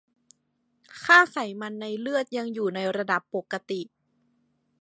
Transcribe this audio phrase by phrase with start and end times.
[1.03, 3.81] ค่าไขมันในเลือดยังอยู่ในระดับปกติ